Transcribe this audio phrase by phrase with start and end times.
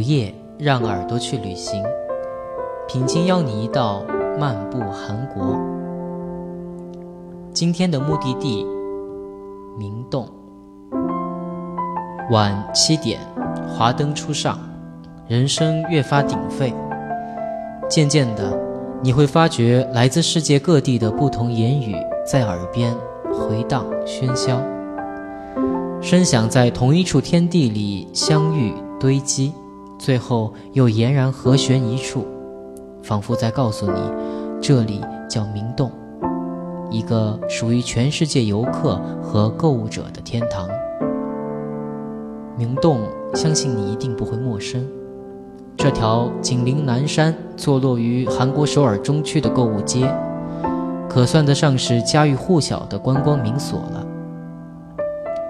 [0.00, 1.84] 午夜，让耳朵去旅行，
[2.88, 4.02] 品金邀你一道
[4.38, 5.54] 漫步韩国。
[7.52, 8.66] 今天的目的地，
[9.76, 10.26] 明洞。
[12.30, 13.20] 晚七点，
[13.68, 14.58] 华灯初上，
[15.28, 16.72] 人声越发鼎沸。
[17.86, 18.58] 渐渐的，
[19.02, 21.94] 你会发觉来自世界各地的不同言语
[22.26, 22.96] 在耳边
[23.34, 24.58] 回荡喧嚣，
[26.00, 29.52] 声响在同一处天地里相遇堆积。
[30.00, 32.26] 最后又俨然和弦一处，
[33.02, 34.00] 仿佛在告诉你，
[34.58, 35.92] 这里叫明洞，
[36.90, 40.66] 一个属于全世界游客和购物者的天堂。
[42.56, 43.00] 明洞，
[43.34, 44.88] 相信你一定不会陌生。
[45.76, 50.10] 这条紧邻南山、坐落于韩国首尔中区的购物街，
[51.10, 54.06] 可算得上是家喻户晓的观光名所了。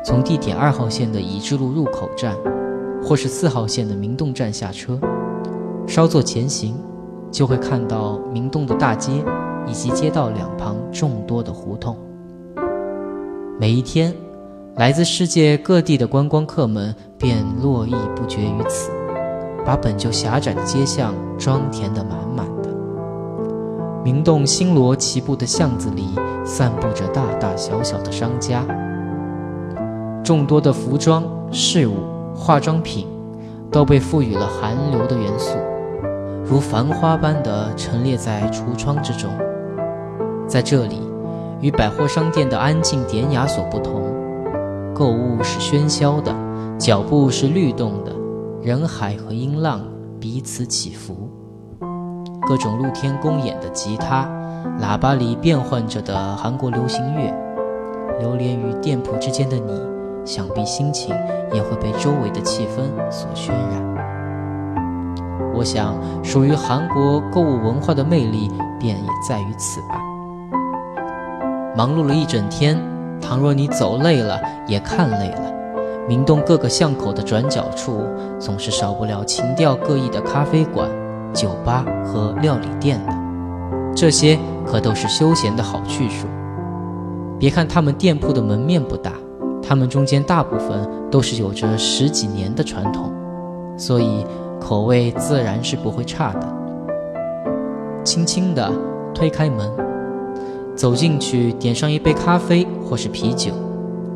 [0.04, 2.34] 从地铁二号线的乙支路入口站。
[3.02, 4.98] 或是四号线的明洞站下车，
[5.86, 6.76] 稍作前行，
[7.30, 9.24] 就会看到明洞的大街
[9.66, 11.96] 以及街道两旁众多的胡同。
[13.58, 14.14] 每一天，
[14.76, 18.90] 来自世界各地的观光客们便络绎不绝于此，
[19.64, 22.70] 把本就狭窄的街巷装填得满满的。
[24.04, 26.04] 明洞星罗棋布的巷子里，
[26.44, 28.64] 散布着大大小小的商家，
[30.22, 32.19] 众多的服装饰物。
[32.40, 33.06] 化妆品
[33.70, 35.58] 都被赋予了韩流的元素，
[36.42, 39.30] 如繁花般的陈列在橱窗之中。
[40.48, 41.02] 在这里，
[41.60, 44.02] 与百货商店的安静典雅所不同，
[44.94, 46.34] 购物是喧嚣的，
[46.78, 48.12] 脚步是律动的，
[48.62, 49.82] 人海和音浪
[50.18, 51.30] 彼此起伏。
[52.48, 54.26] 各种露天公演的吉他，
[54.80, 57.32] 喇叭里变换着的韩国流行乐，
[58.18, 59.99] 流连于店铺之间的你。
[60.24, 61.14] 想必心情
[61.52, 63.80] 也会被周围的气氛所渲染。
[65.54, 70.00] 我想，属于韩国购物文化的魅力便也在于此吧。
[71.76, 72.80] 忙碌了一整天，
[73.20, 75.52] 倘若你走累了，也看累了，
[76.08, 78.04] 明洞各个巷口的转角处，
[78.38, 80.88] 总是少不了情调各异的咖啡馆、
[81.32, 83.12] 酒吧和料理店的。
[83.94, 86.26] 这些可都是休闲的好去处。
[87.38, 89.12] 别看他们店铺的门面不大。
[89.62, 93.12] 他们中间大部分都是有着十几年的传统，
[93.76, 94.24] 所以
[94.60, 96.48] 口味自然是不会差的。
[98.02, 98.72] 轻轻地
[99.14, 99.70] 推开门，
[100.74, 103.52] 走进去，点上一杯咖啡或是啤酒，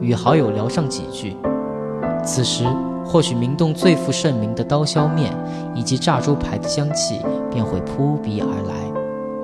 [0.01, 1.37] 与好友聊上几句。
[2.25, 2.65] 此时，
[3.05, 5.33] 或许明洞最负盛名的刀削面
[5.75, 8.75] 以及炸猪排的香气便会扑鼻而来。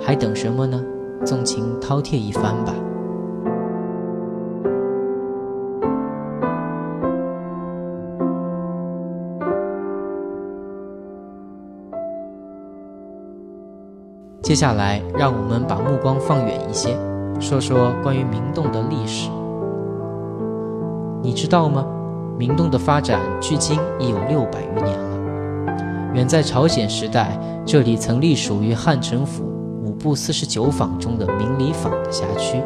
[0.02, 0.82] 还等什么呢？
[1.24, 2.72] 纵情饕餮一番吧。
[14.50, 16.96] 接下来，让我们把目光放远一些，
[17.38, 19.30] 说说关于明洞的历史。
[21.22, 21.86] 你知道吗？
[22.36, 26.14] 明洞的发展距今已有六百余年了。
[26.14, 29.44] 远在朝鲜时代，这里曾隶属于汉城府
[29.84, 32.60] 五部四十九坊中的明里坊的辖区。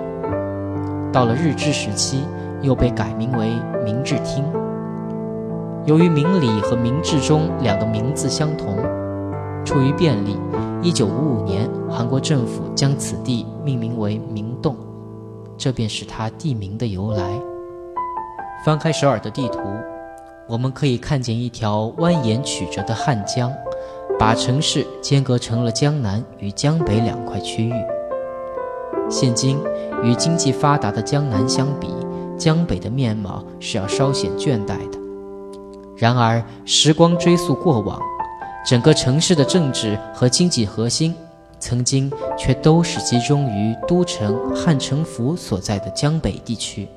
[1.12, 2.24] 到了日治时期，
[2.62, 3.50] 又被改名为
[3.84, 4.42] 明治厅。
[5.84, 8.74] 由于明里和明治中两个名字相同，
[9.66, 10.38] 出于便利。
[10.84, 14.76] 一九五五年，韩国政府将此地命名为明洞，
[15.56, 17.24] 这便是它地名的由来。
[18.66, 19.60] 翻开首尔的地图，
[20.46, 23.50] 我们可以看见一条蜿蜒曲折的汉江，
[24.18, 27.72] 把城市间隔成了江南与江北两块区域。
[29.08, 29.58] 现今，
[30.02, 31.88] 与经济发达的江南相比，
[32.36, 34.98] 江北的面貌是要稍显倦怠的。
[35.96, 37.98] 然而，时光追溯过往。
[38.64, 41.14] 整个城市的政治和经济核心，
[41.58, 46.88] 曾经却都是集中于都城汉城府所在的江北地区。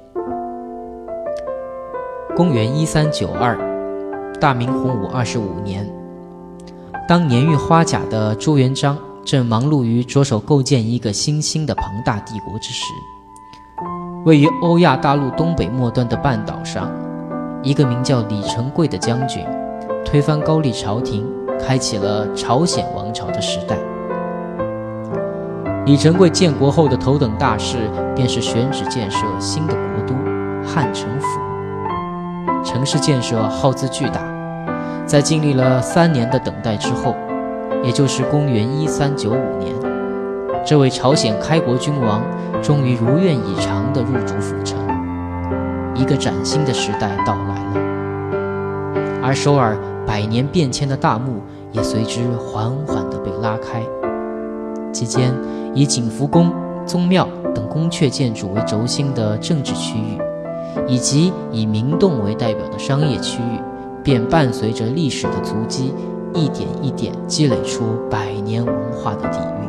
[2.38, 3.58] 公元一三九二，
[4.40, 5.86] 大明洪武二十五年，
[7.06, 12.86] 当年逾花甲的朱元璋正忙碌于着手构建一个新兴的庞大帝国之时，
[14.24, 16.90] 位于欧亚大陆东北末端的半岛上，
[17.62, 19.46] 一个名叫李成桂的将军，
[20.06, 21.28] 推翻高丽朝廷。
[21.60, 23.78] 开启了朝鲜王朝的时代。
[25.86, 27.78] 李成桂建国后的头等大事，
[28.14, 30.14] 便是选址建设新的国都
[30.68, 31.28] 汉城府。
[32.64, 34.20] 城市建设耗资巨大，
[35.06, 37.16] 在经历了三年的等待之后，
[37.84, 39.74] 也就是公元一三九五年，
[40.66, 42.22] 这位朝鲜开国君王
[42.62, 44.78] 终于如愿以偿地入主府城，
[45.96, 47.82] 一个崭新的时代到来了。
[49.24, 49.78] 而首尔。
[50.08, 51.42] 百年变迁的大幕
[51.74, 53.84] 也随之缓缓地被拉开。
[54.94, 55.36] 期间，
[55.76, 56.52] 以景福宫、
[56.86, 60.18] 宗庙等宫阙建筑为轴心的政治区域，
[60.88, 63.60] 以及以明洞为代表的商业区域，
[64.02, 65.94] 便伴随着历史的足迹，
[66.34, 69.67] 一点一点积累出百年文化的底蕴。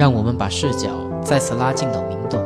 [0.00, 0.88] 让我们把视角
[1.20, 2.42] 再次拉近到明洞。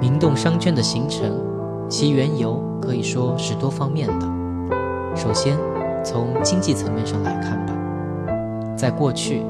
[0.00, 1.40] 明洞商圈的形成，
[1.88, 4.26] 其缘由可以说是多方面的。
[5.14, 5.56] 首先，
[6.02, 7.72] 从经济层面上来看吧，
[8.76, 9.44] 在过去，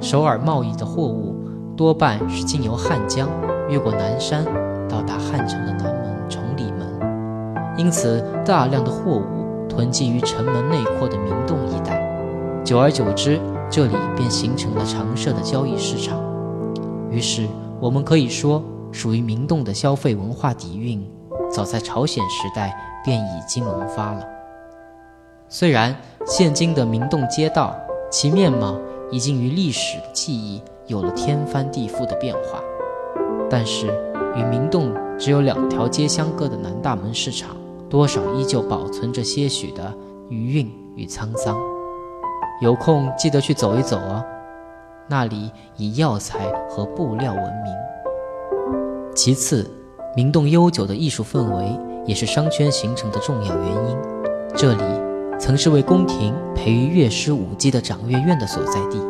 [0.00, 1.44] 首尔贸易的货物
[1.76, 3.28] 多半是经由汉江
[3.68, 4.42] 越过南山，
[4.88, 6.88] 到达汉城的南门崇礼门，
[7.76, 12.02] 因此大量的货物囤积于城门内廓的明洞一带，
[12.64, 13.38] 久而久之。
[13.70, 16.18] 这里便形成了常设的交易市场，
[17.10, 17.46] 于是
[17.80, 21.06] 我们可以说，属于明洞的消费文化底蕴，
[21.50, 22.74] 早在朝鲜时代
[23.04, 24.26] 便已经萌发了。
[25.50, 25.94] 虽然
[26.26, 27.76] 现今的明洞街道，
[28.10, 28.74] 其面貌
[29.10, 32.60] 已经与历史的记忆有了天翻地覆的变化，
[33.50, 33.86] 但是
[34.34, 37.54] 与明洞只有两条街相隔的南大门市场，
[37.90, 39.94] 多少依旧保存着些许的
[40.30, 41.67] 余韵与沧桑。
[42.60, 44.24] 有空记得去走一走啊，
[45.06, 47.72] 那里以药材和布料闻名。
[49.14, 49.70] 其次，
[50.16, 53.96] 明洞悠久的艺术氛围也是商圈形成的重要原因。
[54.56, 54.82] 这里
[55.38, 59.00] 曾是为宫廷培育乐师舞姬的掌乐院的所在地。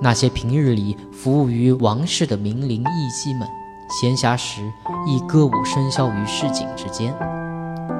[0.00, 3.48] 那些平日里服务于王室的名伶艺妓们，
[4.00, 4.60] 闲暇时
[5.08, 7.12] 亦歌舞笙箫于市井之间，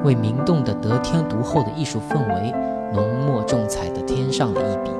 [0.04, 2.75] 为明洞的得天独厚的艺术氛围。
[2.96, 4.90] 浓墨重彩的添上了一笔。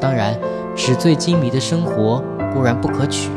[0.00, 0.38] 当然，
[0.74, 2.22] 纸醉金迷的生活
[2.54, 3.30] 固然不可取，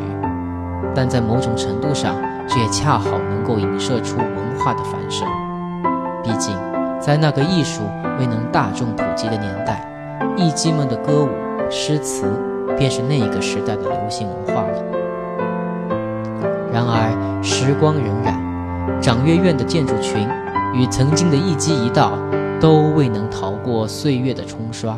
[0.93, 2.15] 但在某种程度上，
[2.47, 5.27] 这也恰好能够影射出文化的繁盛。
[6.23, 6.55] 毕竟，
[6.99, 7.81] 在那个艺术
[8.19, 9.87] 未能大众普及的年代，
[10.35, 11.29] 艺妓们的歌舞、
[11.69, 12.25] 诗词，
[12.77, 14.83] 便是那个时代的流行文化了。
[16.71, 18.33] 然而，时光荏苒，
[18.99, 20.27] 掌乐院的建筑群
[20.73, 22.13] 与曾经的一妓一道。
[22.65, 24.97] 都未能逃过岁月的冲刷。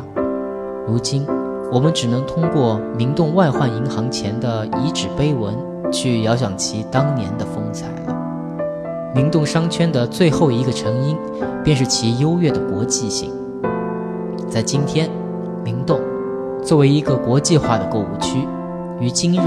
[0.86, 1.26] 如今，
[1.70, 5.54] 我们只能通过明洞外患银行前的遗址碑文，
[5.92, 8.16] 去遥想其当年的风采了。
[9.14, 11.14] 明洞商圈的最后一个成因，
[11.62, 13.30] 便是其优越的国际性。
[14.48, 15.10] 在今天，
[15.62, 16.00] 明洞
[16.62, 18.48] 作为一个国际化的购物区，
[18.98, 19.42] 于今日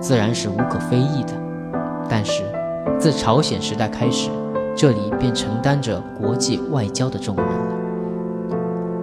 [0.00, 1.32] 自然是无可非议的。
[2.08, 2.44] 但是，
[3.00, 4.30] 自朝鲜时代开始，
[4.76, 7.74] 这里便承担着国际外交的重任了。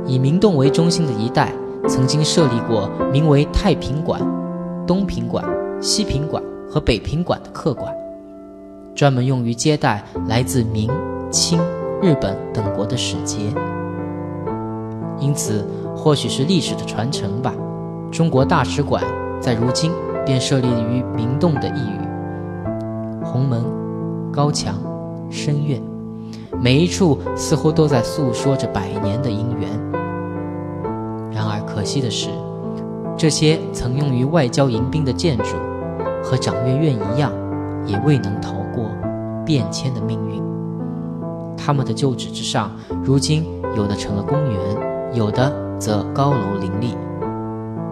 [0.05, 1.53] 以明洞为中心的一带，
[1.87, 4.19] 曾经设立过名为太平馆、
[4.85, 5.43] 东平馆、
[5.79, 7.93] 西平馆和北平馆的客馆，
[8.93, 10.89] 专门用于接待来自明、
[11.29, 11.59] 清、
[12.01, 13.53] 日本等国的使节。
[15.19, 15.65] 因此，
[15.95, 17.53] 或许是历史的传承吧，
[18.11, 19.03] 中国大使馆
[19.39, 19.91] 在如今
[20.25, 23.63] 便设立于明洞的一隅，鸿门、
[24.33, 24.75] 高墙。
[25.31, 25.81] 深院，
[26.61, 29.69] 每一处似乎都在诉说着百年的姻缘。
[31.31, 32.29] 然而可惜的是，
[33.17, 35.55] 这些曾用于外交迎宾的建筑，
[36.21, 37.31] 和掌乐院一样，
[37.87, 38.85] 也未能逃过
[39.45, 40.41] 变迁的命运。
[41.57, 42.71] 他们的旧址之上，
[43.03, 43.45] 如今
[43.77, 44.59] 有的成了公园，
[45.13, 46.97] 有的则高楼林立，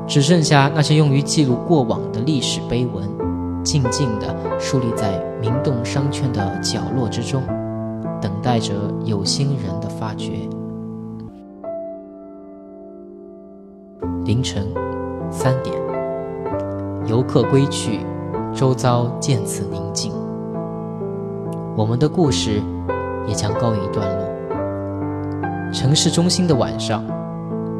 [0.05, 3.07] 只剩下那些用于记录过往的历史碑文。
[3.63, 7.43] 静静地竖立在明洞商圈的角落之中，
[8.21, 8.73] 等待着
[9.03, 10.47] 有心人的发掘。
[14.25, 14.67] 凌晨
[15.31, 15.75] 三点，
[17.05, 17.99] 游客归去，
[18.53, 20.13] 周遭渐次宁静，
[21.75, 22.61] 我们的故事
[23.27, 25.71] 也将告一段落。
[25.71, 27.03] 城市中心的晚上，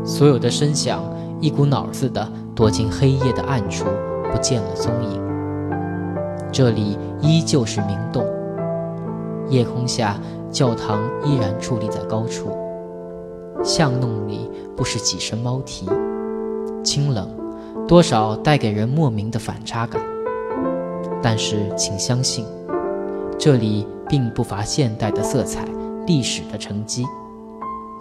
[0.04, 1.04] 所有的声响
[1.40, 3.86] 一股脑似的躲进黑夜的暗处，
[4.32, 5.29] 不见了踪影。
[6.52, 8.26] 这里依旧是明洞，
[9.50, 10.20] 夜空下，
[10.52, 12.50] 教堂依然矗立在高处。
[13.64, 15.88] 巷弄里不时几声猫啼，
[16.84, 17.30] 清冷，
[17.88, 20.02] 多少带给人莫名的反差感。
[21.22, 22.46] 但是，请相信，
[23.38, 25.66] 这里并不乏现代的色彩，
[26.08, 27.06] 历史的沉积。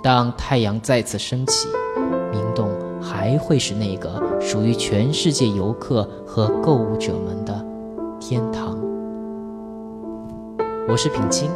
[0.02, 1.68] 当太阳再次升起，
[2.30, 2.70] 明洞
[3.02, 7.67] 还会是那个属于全世界游客和购物者们的。
[8.20, 8.78] 天堂。
[10.88, 11.50] 我是品清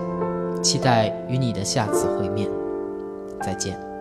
[0.63, 2.51] 期待与你的下次会面。
[3.41, 3.92] 再见。